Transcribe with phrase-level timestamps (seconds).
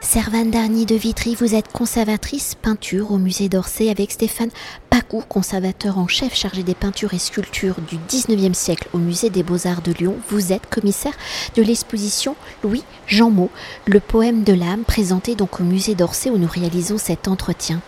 [0.00, 4.50] Servane Darny de Vitry, vous êtes conservatrice peinture au musée d'Orsay avec Stéphane
[4.90, 9.42] Pacou, conservateur en chef chargé des peintures et sculptures du 19e siècle au musée des
[9.42, 10.16] Beaux-Arts de Lyon.
[10.28, 11.14] Vous êtes commissaire
[11.56, 13.50] de l'exposition Louis Jean Mot,
[13.86, 17.82] le poème de l'âme, présenté donc au musée d'Orsay où nous réalisons cet entretien.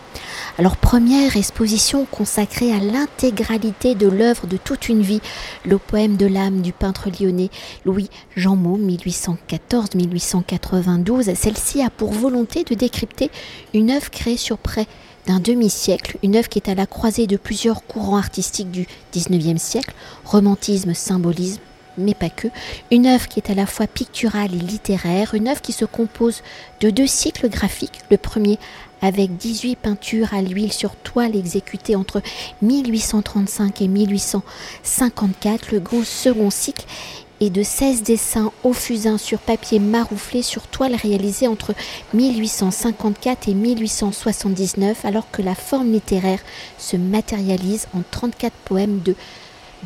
[0.57, 5.21] Alors première exposition consacrée à l'intégralité de l'œuvre de toute une vie,
[5.65, 7.49] le poème de l'âme du peintre lyonnais
[7.85, 11.35] Louis Jean Mot 1814-1892.
[11.35, 13.29] Celle-ci a pour volonté de décrypter
[13.75, 14.87] une œuvre créée sur près
[15.27, 19.59] d'un demi-siècle, une œuvre qui est à la croisée de plusieurs courants artistiques du 19e
[19.59, 19.93] siècle,
[20.25, 21.61] romantisme, symbolisme,
[21.99, 22.47] mais pas que,
[22.89, 26.41] une œuvre qui est à la fois picturale et littéraire, une œuvre qui se compose
[26.79, 28.57] de deux cycles graphiques, le premier
[29.03, 32.23] avec 18 peintures à l'huile sur toile exécutées entre
[32.63, 36.85] 1835 et 1854, le second cycle
[37.41, 41.73] et de 16 dessins au fusain sur papier marouflé sur toile réalisés entre
[42.13, 46.39] 1854 et 1879, alors que la forme littéraire
[46.77, 49.15] se matérialise en 34 poèmes de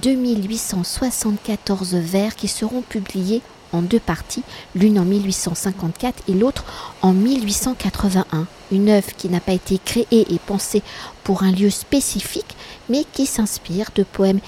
[0.02, 4.44] 2874 vers qui seront publiés en deux parties,
[4.75, 6.66] l'une en 1854 et l'autre
[7.02, 8.47] en 1881.
[8.72, 10.81] Une œuvre qui n'a pas été créée et pensée
[11.23, 12.56] pour un lieu spécifique,
[12.90, 14.40] mais qui s'inspire de poèmes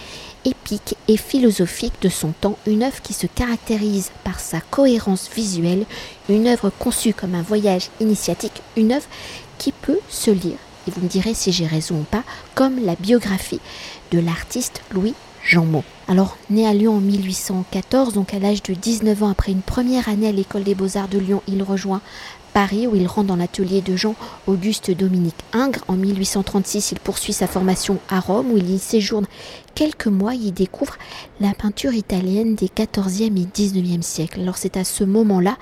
[0.47, 5.85] épique et philosophique de son temps, une œuvre qui se caractérise par sa cohérence visuelle,
[6.29, 9.05] une œuvre conçue comme un voyage initiatique, une œuvre
[9.57, 12.23] qui peut se lire, et vous me direz si j'ai raison ou pas,
[12.55, 13.59] comme la biographie
[14.11, 15.65] de l'artiste Louis Jean.
[16.07, 20.07] Alors, né à Lyon en 1814, donc à l'âge de 19 ans, après une première
[20.07, 22.01] année à l'école des beaux-arts de Lyon, il rejoint
[22.57, 25.83] Paris où il rentre dans l'atelier de Jean-Auguste Dominique Ingres.
[25.87, 29.27] En 1836, il poursuit sa formation à Rome où il y séjourne
[29.75, 30.33] quelques mois.
[30.33, 30.97] Il découvre
[31.39, 34.41] la peinture italienne des 14e et 19e siècles.
[34.41, 35.55] Alors c'est à ce moment-là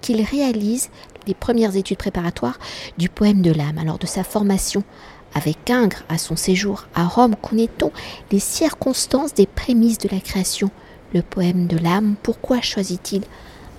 [0.00, 0.88] qu'il réalise
[1.26, 2.58] les premières études préparatoires
[2.96, 3.76] du poème de l'âme.
[3.76, 4.84] Alors de sa formation
[5.34, 7.92] avec Ingres à son séjour à Rome, connaît-on
[8.32, 10.70] les circonstances des prémices de la création?
[11.12, 13.20] Le poème de l'âme, pourquoi choisit-il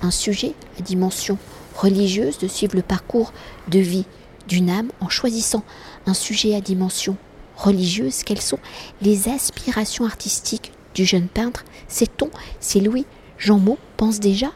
[0.03, 1.39] un sujet à dimension
[1.79, 3.31] religieuse de suivre le parcours
[3.69, 4.05] de vie
[4.47, 5.63] d'une âme en choisissant
[6.05, 7.15] un sujet à dimension
[7.55, 8.59] religieuse, quelles sont
[9.01, 11.63] les aspirations artistiques du jeune peintre?
[11.87, 12.29] Sait-on
[12.59, 13.05] si Louis
[13.37, 14.47] Jean Mot pense déjà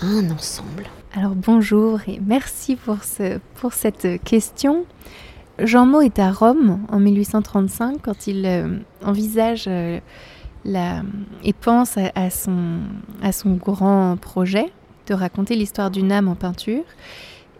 [0.00, 0.86] à un ensemble?
[1.14, 3.38] Alors bonjour et merci pour, ce,
[3.70, 4.86] cette question.
[5.58, 10.00] Jean Mot est à Rome en 1835 quand il euh, envisage euh,
[10.64, 11.02] la,
[11.44, 14.72] et pense à son grand projet
[15.06, 16.84] de raconter l'histoire d'une âme en peinture.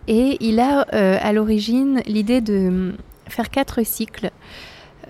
[0.08, 2.94] Et il a euh, à l'origine l'idée de
[3.28, 4.30] faire quatre cycles.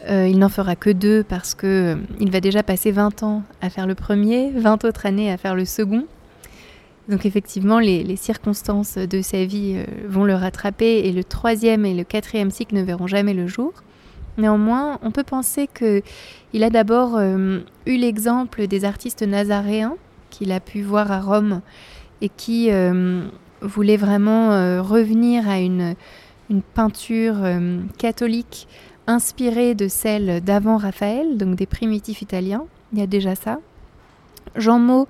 [0.09, 3.42] Euh, il n'en fera que deux parce que euh, il va déjà passer 20 ans
[3.60, 6.06] à faire le premier, 20 autres années à faire le second.
[7.09, 9.76] Donc effectivement, les, circonstances de sa vie
[10.06, 13.72] vont le rattraper et le troisième et le quatrième cycle ne verront jamais le jour.
[14.38, 19.97] Néanmoins, on peut penser qu'il a d'abord eu l'exemple des artistes nazaréens
[20.31, 21.60] qu'il a pu voir à Rome
[22.22, 23.25] et qui euh,
[23.60, 25.94] voulait vraiment euh, revenir à une,
[26.75, 28.69] peinture euh, catholique
[29.06, 32.65] inspirée de celle d'avant Raphaël, donc des primitifs italiens.
[32.93, 33.59] Il y a déjà ça.
[34.55, 35.09] Jean Mot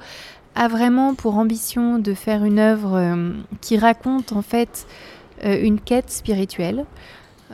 [0.55, 3.19] a vraiment pour ambition de faire une œuvre
[3.61, 4.87] qui raconte en fait
[5.43, 6.84] une quête spirituelle.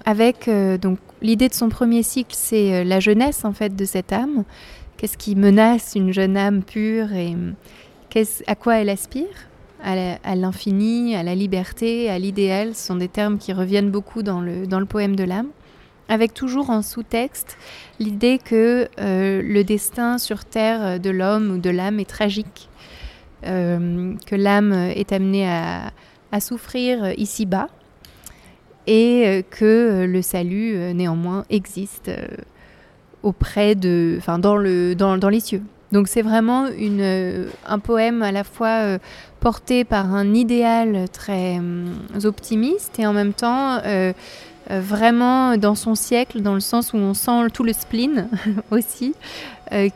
[0.04, 0.50] Avec
[0.82, 4.44] donc l'idée de son premier cycle, c'est la jeunesse en fait de cette âme.
[4.98, 7.34] Qu'est-ce qui menace une jeune âme pure et
[8.46, 9.26] à quoi elle aspire?
[9.82, 12.74] À l'infini, à la liberté, à l'idéal?
[12.74, 15.48] Ce sont des termes qui reviennent beaucoup dans le, poème de l'âme,
[16.08, 17.56] avec toujours en sous-texte
[18.00, 22.68] l'idée que euh, le destin sur Terre de l'homme ou de l'âme est tragique,
[23.46, 25.92] euh, que l'âme est amenée à,
[26.40, 27.68] souffrir ici-bas
[28.86, 32.10] et que le salut néanmoins existe
[33.22, 35.62] auprès de, enfin dans les cieux.
[35.92, 38.98] Donc c'est vraiment une, euh, un poème à la fois euh,
[39.40, 43.80] porté par un idéal très euh, optimiste et en même temps
[44.70, 48.28] vraiment dans son siècle, dans le sens où on sent tout le spleen
[48.70, 49.14] aussi,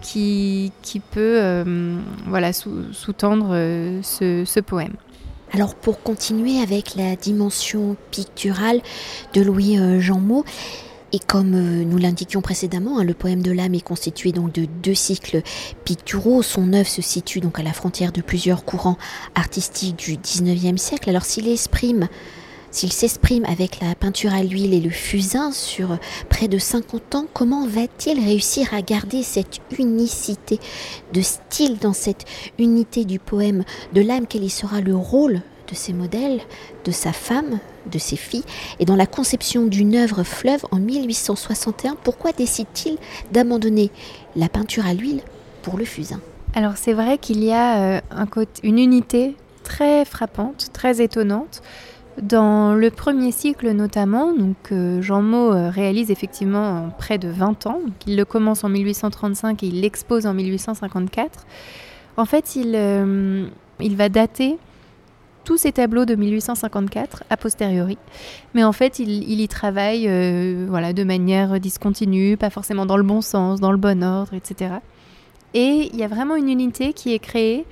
[0.00, 1.62] qui, qui, peut
[2.26, 3.50] voilà, sous-tendre
[4.02, 4.94] ce, ce poème.
[5.52, 8.81] Alors pour continuer avec la dimension picturale
[9.34, 10.46] de Louis Jean Mot,
[11.12, 14.67] et comme euh, nous l'indiquions précédemment, hein, le poème de l'âme est constitué donc de
[14.82, 15.43] deux cycles
[15.85, 16.43] picturaux.
[16.43, 18.97] Son œuvre se situe donc à la frontière de plusieurs courants
[19.35, 21.11] artistiques du XIXe siècle.
[21.11, 22.09] Alors s'il exprime
[22.70, 25.99] S'il s'exprime avec la peinture à l'huile et le fusain sur
[26.31, 30.58] près de 50 ans, comment va-t-il réussir à garder cette unicité
[31.12, 32.25] de style dans cette
[32.58, 34.26] unité du poème de l'âme?
[34.26, 36.41] Quel y sera le rôle de ses modèles,
[36.87, 38.44] de sa femme, de ses filles,
[38.79, 42.99] et dans la conception d'une œuvre fleuve en 1861, pourquoi décide-t-il
[43.32, 43.90] d'abandonner
[44.37, 45.20] la peinture à l'huile
[45.62, 46.20] pour le fusain?
[46.55, 48.26] Alors c'est vrai qu'il y a euh, un
[48.62, 51.62] une unité très frappante, très étonnante.
[52.20, 57.67] Dans le premier cycle notamment, donc euh, Jean Maud euh, réalise effectivement près de 20
[57.67, 61.46] ans, il le commence en 1835 et il l'expose en 1854.
[62.19, 64.58] En fait, il va dater
[65.44, 67.99] tous ces tableaux de 1854 a posteriori.
[68.55, 73.03] Mais en fait, il, y travaille euh, voilà, de manière discontinue, pas forcément dans le
[73.03, 74.75] bon sens, dans le bon ordre, etc.
[75.55, 77.67] Et il y a vraiment une unité qui est créée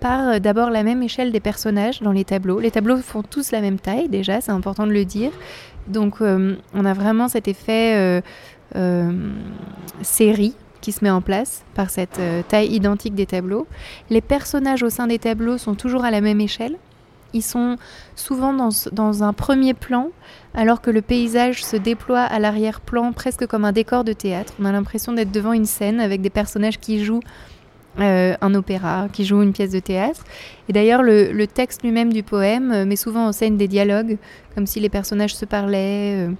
[0.00, 2.60] par euh, d'abord la même échelle des personnages dans les tableaux.
[2.60, 5.30] Les tableaux font tous la même taille déjà, c'est important de le dire.
[5.86, 8.22] Donc euh, on a vraiment cet effet
[10.00, 13.66] série qui se met en place par cette taille identique des tableaux.
[14.10, 16.76] Les personnages au sein des tableaux sont toujours à la même échelle.
[17.34, 17.76] Ils sont
[18.16, 20.08] souvent dans, un premier plan,
[20.54, 24.52] alors que le paysage se déploie à l'arrière-plan presque comme un décor de théâtre.
[24.60, 27.22] On a l'impression d'être devant une scène avec des personnages qui jouent
[28.00, 30.24] euh, un opéra, qui jouent une pièce de théâtre.
[30.68, 34.16] Et d'ailleurs, le, texte lui-même du poème euh, met souvent en scène des dialogues,
[34.54, 36.26] comme si les personnages se parlaient.
[36.26, 36.30] Euh.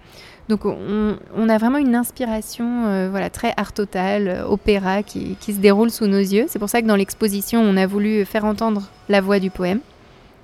[0.48, 6.08] Donc on, a vraiment une inspiration voilà, très art total, opéra, qui se déroule sous
[6.08, 6.46] nos yeux.
[6.48, 9.78] C'est pour ça que dans l'exposition, on a voulu faire entendre la voix du poème.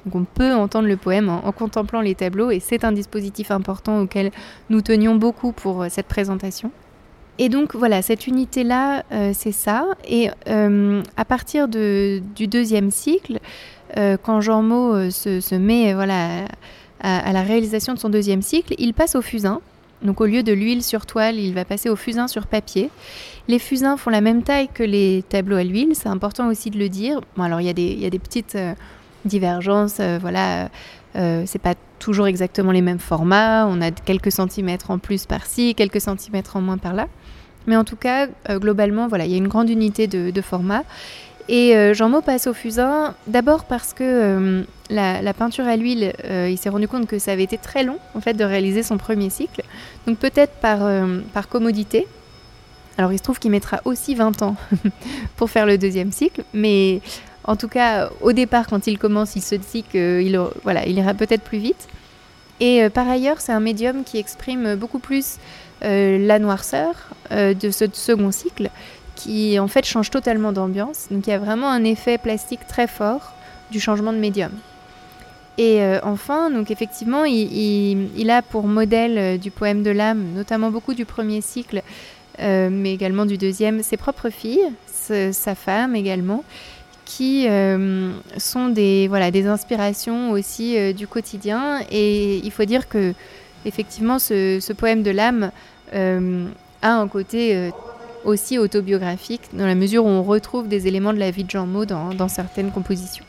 [0.06, 4.00] Donc on peut entendre le poème en, contemplant les tableaux et c'est un dispositif important
[4.00, 4.30] auquel
[4.70, 6.70] nous tenions beaucoup pour euh, cette présentation.
[7.38, 9.86] Et donc voilà, cette unité-là, euh, c'est ça.
[10.08, 13.38] Et euh, à partir du deuxième cycle,
[14.22, 16.44] quand Jean Maud se, met voilà,
[17.00, 19.60] à, la réalisation de son deuxième cycle, il passe au fusain.
[20.02, 22.90] Donc au lieu de l'huile sur toile, il va passer au fusain sur papier.
[23.48, 26.78] Les fusains font la même taille que les tableaux à l'huile, c'est important aussi de
[26.78, 27.20] le dire.
[27.36, 28.58] Bon, alors il y, y, a des petites
[29.28, 29.98] divergence.
[30.00, 30.68] Euh, voilà,
[31.16, 33.66] euh, c'est pas toujours exactement les mêmes formats.
[33.68, 37.06] On a quelques centimètres en plus par-ci, quelques centimètres en moins par-là.
[37.66, 40.82] Mais en tout cas, euh, globalement, voilà, il y a une grande unité de, format.
[41.50, 46.68] Et Jean Maud passe au fusain d'abord parce que la, peinture à l'huile, il s'est
[46.68, 49.62] rendu compte que ça avait été très long en fait de réaliser son premier cycle.
[50.06, 50.80] Donc peut-être par,
[51.32, 52.06] par commodité.
[52.98, 54.56] Alors il se trouve qu'il mettra aussi 20 ans
[55.36, 57.00] pour faire le deuxième cycle, mais
[57.44, 61.14] en tout cas, au départ, quand il commence, il se dit qu'il voilà, il ira
[61.14, 61.88] peut-être plus vite.
[62.60, 65.36] Et euh, par ailleurs, c'est un médium qui exprime beaucoup plus
[65.84, 66.94] euh, la noirceur
[67.30, 68.70] euh, de ce second cycle,
[69.14, 71.06] qui en fait change totalement d'ambiance.
[71.10, 73.32] Donc il y a vraiment un effet plastique très fort
[73.70, 74.52] du changement de médium.
[75.60, 81.04] Et enfin, donc effectivement, il, a pour modèle du poème de l'âme, notamment beaucoup du
[81.04, 81.82] premier cycle,
[82.38, 86.44] mais également du deuxième, ses propres filles, sa femme également
[87.08, 91.80] qui euh, sont des, voilà, des inspirations aussi euh, du quotidien.
[91.90, 93.14] Et il faut dire que,
[93.64, 95.50] effectivement, ce, poème de l'âme
[95.94, 96.46] euh,
[96.82, 97.70] a un côté
[98.24, 101.66] aussi autobiographique, dans la mesure où on retrouve des éléments de la vie de Jean
[101.66, 103.24] Maud dans, certaines compositions.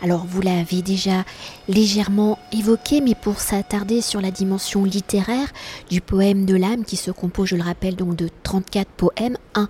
[0.00, 1.24] Alors vous l'avez déjà
[1.66, 5.48] légèrement évoqué, mais pour s'attarder sur la dimension littéraire
[5.90, 9.68] du poème de l'âme, qui se compose, je le rappelle, donc de 34 poèmes, un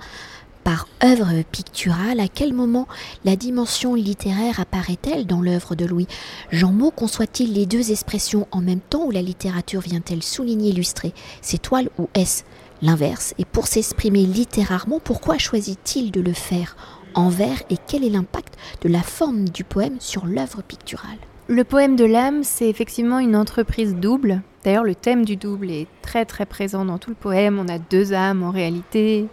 [0.68, 2.86] par œuvre picturale, à quel moment
[3.24, 6.06] la dimension littéraire apparaît-elle dans l'œuvre de Louis
[6.52, 11.14] Jean Maud conçoit-il les deux expressions en même temps ou la littérature vient-elle souligner, illustrer
[11.40, 12.44] ces toiles ou est-ce
[12.82, 13.32] l'inverse?
[13.38, 16.76] Et pour s'exprimer littérairement, pourquoi choisit-il de le faire
[17.14, 21.16] en vers et quel est l'impact de la forme du poème sur l'œuvre picturale?
[21.46, 24.42] Le poème de l'âme, c'est effectivement une entreprise double.
[24.64, 27.58] D'ailleurs, le thème du double est très très présent dans tout le poème.
[27.58, 29.28] On a deux âmes en réalité,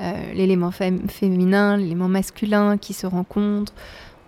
[0.00, 3.72] euh, l'élément féminin, l'élément masculin qui se rencontrent.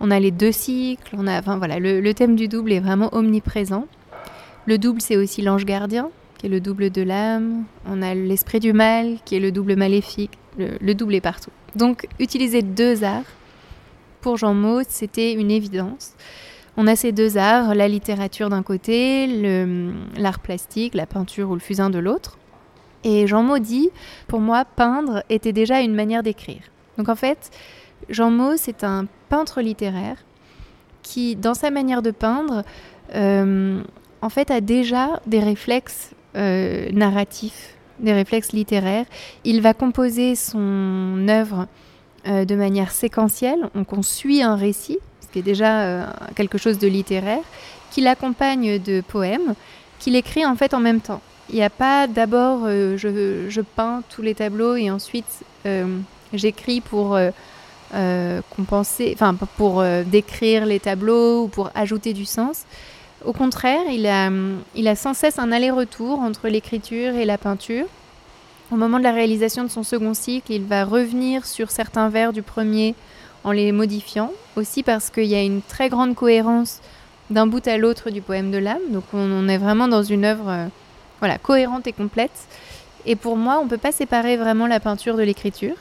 [0.01, 3.87] On a les deux cycles, on a, voilà, le, thème du double est vraiment omniprésent.
[4.65, 7.63] Le double, c'est aussi l'ange gardien, qui est le double de l'âme.
[7.87, 10.31] On a l'esprit du mal, qui est le double maléfique.
[10.57, 11.51] Le, double est partout.
[11.75, 13.23] Donc, utiliser deux arts,
[14.19, 16.13] pour Jean Maud, c'était une évidence.
[16.77, 19.27] On a ces deux arts, la littérature d'un côté,
[20.17, 22.37] l'art plastique, la peinture ou le fusain de l'autre.
[23.03, 23.89] Et Jean Maud dit,
[24.27, 26.61] pour moi, peindre était déjà une manière d'écrire.
[26.97, 27.49] Donc en fait,
[28.09, 30.17] Jean Maud, c'est un peintre littéraire
[31.01, 32.63] qui, dans sa manière de peindre,
[33.15, 33.81] euh,
[34.21, 39.05] en fait, a déjà des réflexes euh, narratifs, des réflexes littéraires.
[39.43, 41.67] Il va composer son œuvre
[42.27, 46.77] euh, de manière séquentielle, donc on suit un récit, ce qui est déjà quelque chose
[46.77, 47.43] de littéraire,
[47.89, 49.55] qui l'accompagne de poèmes
[49.99, 51.21] qu'il écrit en fait en même temps.
[51.49, 55.97] Il n'y a pas d'abord euh, je, peins tous les tableaux et ensuite euh,
[56.33, 57.17] j'écris pour
[58.55, 62.63] compenser, enfin pour décrire les tableaux ou pour ajouter du sens.
[63.25, 64.31] Au contraire, il a,
[64.75, 67.85] il a sans cesse un aller-retour entre l'écriture et la peinture.
[68.71, 72.31] Au moment de la réalisation de son second cycle, il va revenir sur certains vers
[72.31, 72.95] du premier
[73.43, 76.79] en les modifiant, aussi parce qu'il y a une très grande cohérence
[77.29, 78.81] d'un bout à l'autre du poème de l'âme.
[78.89, 80.65] Donc on, est vraiment dans une œuvre euh,
[81.21, 82.31] voilà, cohérente et complète.
[83.05, 85.75] Et pour moi, on ne peut pas séparer vraiment la peinture de l'écriture.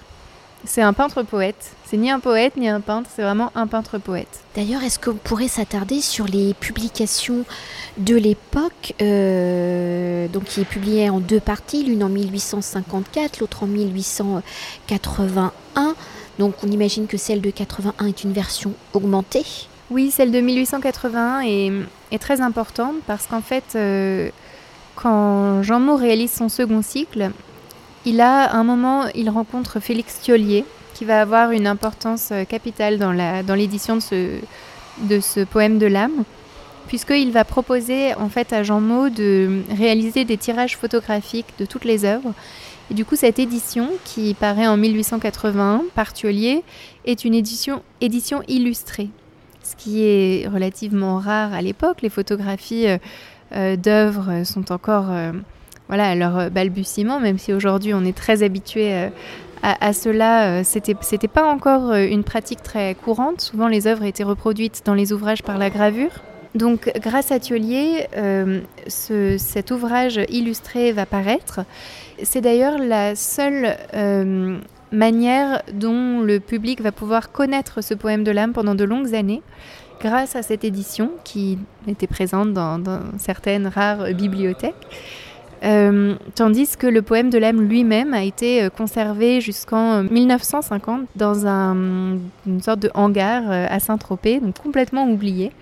[0.65, 1.73] C'est un peintre-poète.
[1.85, 4.45] C'est ni un poète ni un peintre, c'est vraiment un peintre-poète.
[4.55, 7.45] D'ailleurs, est-ce que vous pourrez s'attarder sur les publications
[7.97, 13.67] de l'époque, euh, donc qui est publiée en deux parties, l'une en 1854, l'autre en
[13.67, 15.95] 1881.
[16.39, 19.47] Donc on imagine que celle de 81 est une version augmentée.
[19.91, 24.31] Oui, celle de 1881 est, très importante parce qu'en fait, euh,
[25.03, 27.31] quand Jean Maud réalise son second cycle,
[28.05, 30.65] il a un moment, il rencontre Félix Thiolier,
[30.95, 36.25] qui va avoir une importance euh, capitale dans l'édition de, ce, poème de l'âme,
[36.89, 41.85] puisqu'il va proposer en fait à Jean Maud de réaliser des tirages photographiques de toutes
[41.85, 42.35] les œuvres.
[42.91, 46.63] Et du coup, cette édition, qui paraît en 1881 par Thiolier,
[47.07, 47.83] est une édition,
[48.49, 49.09] illustrée
[49.63, 52.03] ce qui est relativement rare à l'époque.
[52.03, 52.99] Les photographies euh,
[53.53, 55.33] d'œuvres sont encore euh,
[55.89, 59.11] voilà, à leur balbutiement, même si aujourd'hui on est très habitué
[59.63, 60.63] à, cela.
[60.65, 63.41] C'était, c'était pas encore une pratique très courante.
[63.41, 66.13] Souvent les œuvres étaient reproduites dans les ouvrages par la gravure.
[66.55, 68.07] Donc, grâce à Thiolier,
[68.87, 71.61] cet ouvrage illustré va paraître.
[72.23, 73.77] C'est d'ailleurs la seule
[74.93, 79.43] manière dont le public va pouvoir connaître ce poème de l'âme pendant de longues années
[80.01, 82.81] grâce à cette édition qui était présente dans,
[83.19, 84.75] certaines rares bibliothèques.
[85.63, 91.47] Euh, tandis que le poème de l'âme lui-même a été euh, conservé jusqu'en 1950 dans
[91.47, 91.75] un,
[92.47, 95.53] une sorte de hangar euh, à Saint-Tropez, donc complètement oublié.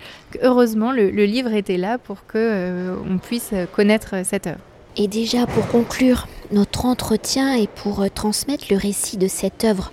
[0.41, 4.61] Heureusement, le, livre était là pour que on puisse connaître cette œuvre.
[5.01, 9.93] Et déjà pour conclure notre entretien et pour euh, transmettre le récit de cette œuvre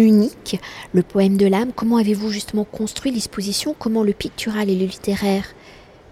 [0.00, 0.60] unique,
[0.92, 5.44] le poème de l'âme, comment avez-vous justement construit l'exposition Comment le pictural et le littéraire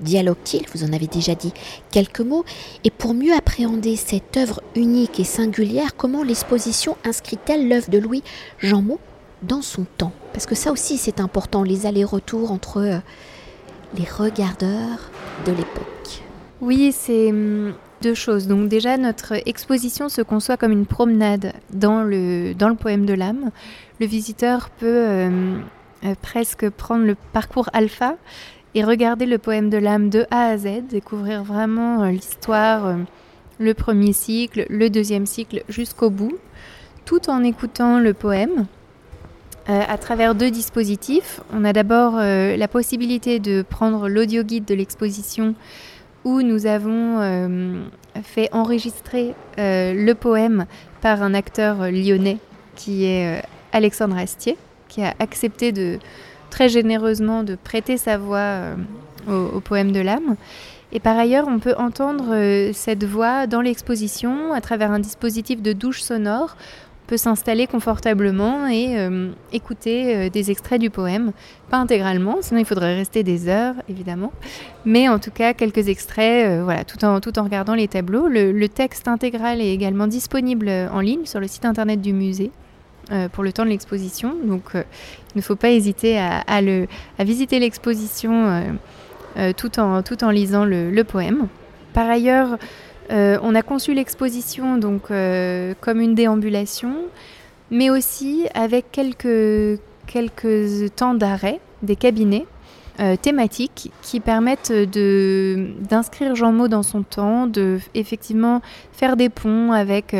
[0.00, 1.52] dialoguent-ils Vous en avez déjà dit
[1.90, 2.44] quelques mots.
[2.84, 8.22] Et pour mieux appréhender cette œuvre unique et singulière, comment l'exposition inscrit-elle l'œuvre de Louis
[8.58, 9.00] Jean Mot
[9.42, 10.12] dans son temps?
[10.32, 12.98] Parce que ça aussi c'est important, les allers-retours entre euh,
[13.96, 15.10] les regardeurs
[15.46, 16.22] de l'époque.
[16.60, 18.46] Oui, c'est hum, deux choses.
[18.46, 23.50] Donc déjà, notre exposition se conçoit comme une promenade dans le, dans poème de l'âme.
[24.00, 25.58] Le visiteur peut euh,
[26.04, 28.16] euh, presque prendre le parcours alpha
[28.74, 32.96] et regarder le poème de l'âme de A à Z, découvrir vraiment euh, l'histoire,
[33.58, 36.38] le premier cycle, le deuxième cycle jusqu'au bout,
[37.04, 38.66] tout en écoutant le poème.
[39.66, 41.40] à travers deux dispositifs.
[41.52, 45.54] On a d'abord la possibilité de prendre l'audio guide de l'exposition
[46.24, 47.82] où nous avons euh,
[48.22, 50.66] fait enregistrer euh, le poème
[51.00, 52.38] par un acteur lyonnais
[52.74, 54.56] qui est euh, Alexandre Astier,
[54.88, 55.98] qui a accepté de
[56.50, 58.60] très généreusement de prêter sa voix
[59.28, 60.36] au, poème de l'âme.
[60.92, 65.74] Et par ailleurs, on peut entendre cette voix dans l'exposition à travers un dispositif de
[65.74, 66.56] douche sonore
[67.08, 71.32] peut s'installer confortablement et euh, écouter euh, des extraits du poème.
[71.70, 74.30] Pas intégralement, sinon il faudrait rester des heures, évidemment.
[74.84, 78.28] Mais en tout cas, quelques extraits, euh, voilà, tout en, tout en regardant les tableaux.
[78.28, 82.50] Le, texte intégral est également disponible en ligne sur le site internet du musée.
[83.32, 84.36] pour le temps de l'exposition.
[84.44, 86.86] Donc il ne faut pas hésiter à, le,
[87.18, 88.62] visiter l'exposition
[89.56, 91.48] tout, en, tout en lisant le poème.
[91.94, 92.58] Par ailleurs,
[93.10, 96.94] euh, on a conçu l'exposition donc euh, comme une déambulation,
[97.70, 102.46] mais aussi avec quelques, quelques temps d'arrêt des cabinets
[103.00, 108.60] euh, thématiques qui permettent d'inscrire Jean Maud dans son temps, de effectivement
[108.92, 110.14] faire des ponts avec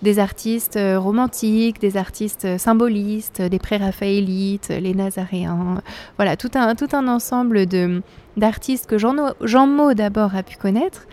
[0.00, 5.82] des artistes romantiques, des artistes symbolistes, des pré-raphaélites, les nazaréens,
[6.16, 7.66] voilà tout un, tout un ensemble
[8.36, 11.06] d'artistes que Jean, Jean Maud d'abord a pu connaître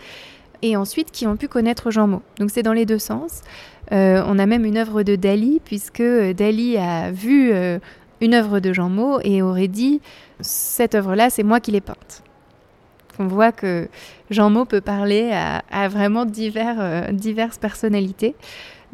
[0.62, 2.22] et ensuite qui ont pu connaître Jean Maud.
[2.38, 3.42] Donc c'est dans les deux sens.
[3.92, 7.78] Euh, on a même une œuvre de Dali, puisque euh, Dali a vu euh,
[8.20, 10.00] une œuvre de Jean Maud et aurait dit
[10.40, 12.22] Cette œuvre-là, c'est moi qui l'ai peinte.
[13.18, 13.88] On voit que
[14.30, 18.34] Jean Maud peut parler à, vraiment divers, diverses personnalités.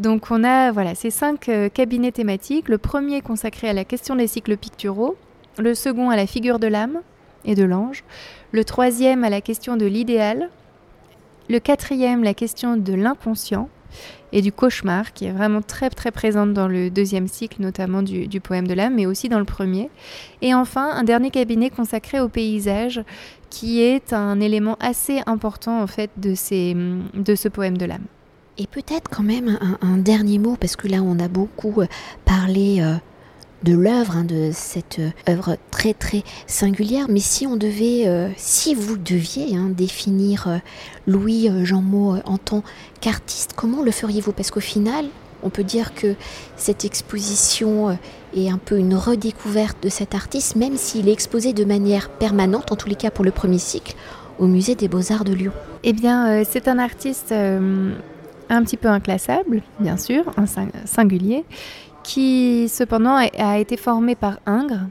[0.00, 2.68] Donc on a voilà, ces cinq cabinets thématiques.
[2.68, 5.16] Le premier consacré à la question des cycles picturaux,
[5.58, 7.02] le second à la figure de l'âme
[7.44, 8.02] et de l'ange,
[8.50, 10.50] le troisième à la question de l'idéal,
[11.48, 13.68] Le quatrième, la question de l'inconscient
[14.32, 18.40] et du cauchemar, qui est vraiment très très présente dans le deuxième cycle, notamment du,
[18.40, 19.88] poème de l'âme, mais aussi dans le premier.
[20.42, 23.02] Et enfin, un dernier cabinet consacré au paysage,
[23.48, 28.04] qui est un élément assez important en fait de, ce poème de l'âme.
[28.58, 31.86] Et peut-être quand même un, dernier mot, parce que là on a beaucoup euh,
[32.24, 32.96] parlé euh,
[33.62, 37.06] de l'œuvre, hein, de cette euh, œuvre très très singulière.
[37.08, 40.58] Mais si on devait, euh, si vous deviez hein, définir euh,
[41.06, 42.62] Louis Jean Mo en tant
[43.00, 44.32] qu'artiste, comment le feriez-vous?
[44.32, 45.06] Parce qu'au final,
[45.42, 46.14] on peut dire que
[46.56, 47.96] cette exposition
[48.34, 52.72] est un peu une redécouverte de cet artiste, même s'il est exposé de manière permanente,
[52.72, 53.94] en tous les cas pour le premier cycle,
[54.38, 55.52] au musée des beaux-arts de Lyon.
[55.84, 60.46] Eh bien, c'est un artiste un petit peu inclassable, bien sûr, un
[60.86, 61.44] singulier,
[62.06, 64.86] qui cependant a été formé par Ingres.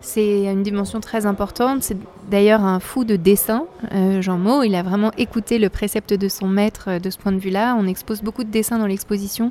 [0.00, 1.82] C'est une dimension très importante.
[1.82, 1.96] C'est
[2.30, 4.64] d'ailleurs un fou de dessin, euh, Jean Maud.
[4.64, 7.76] Il a vraiment écouté le précepte de son maître euh, de ce point de vue-là.
[7.78, 9.50] On expose beaucoup de dessins dans l'exposition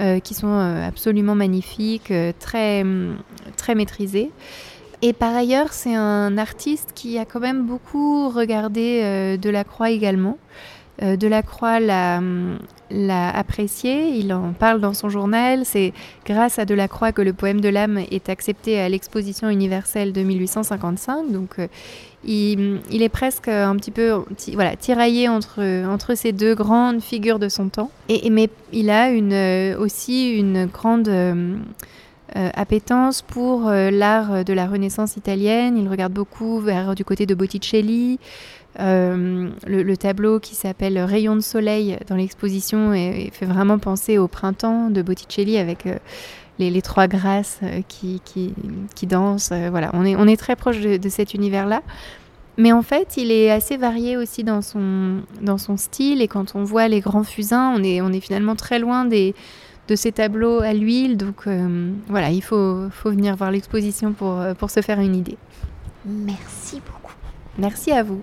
[0.00, 2.84] euh, qui sont absolument magnifiques, très,
[3.56, 4.30] très maîtrisés.
[5.02, 10.38] Et par ailleurs, c'est un artiste qui a quand même beaucoup regardé Delacroix également.
[11.00, 12.20] Delacroix l'a
[12.90, 15.64] l'a apprécié, il en parle dans son journal.
[15.64, 15.92] C'est
[16.24, 21.30] grâce à Delacroix que le poème de l'âme est accepté à l'exposition universelle de 1855.
[21.30, 21.66] Donc euh,
[22.24, 24.22] il, est presque un petit peu
[24.54, 27.90] voilà, tiraillé entre, entre ces deux grandes figures de son temps.
[28.08, 31.08] Et, mais il a euh, aussi une grande...
[31.08, 31.56] Euh,
[32.52, 35.78] appétence pour l'art de la Renaissance italienne.
[35.78, 38.20] Il regarde beaucoup vers du côté de Botticelli,
[38.80, 44.28] euh, le, tableau qui s'appelle Rayon de soleil dans l'exposition et, fait vraiment penser au
[44.28, 45.96] printemps de Botticelli avec euh,
[46.60, 49.52] les, trois grâces euh, qui, qui, dansent.
[49.70, 51.82] voilà, on est, on est très proche de, cet univers-là.
[52.56, 56.22] Mais en fait, il est assez varié aussi dans son, dans son style.
[56.22, 59.34] Et quand on voit les grands fusains, on est, on est finalement très loin des,
[59.88, 61.16] de ces tableaux à l'huile.
[61.16, 61.48] Donc
[62.08, 65.38] voilà, il faut, faut venir voir l'exposition pour, pour se faire une idée.
[66.04, 67.14] Merci beaucoup.
[67.58, 68.22] Merci à vous.